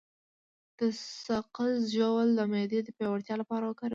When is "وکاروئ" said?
3.65-3.89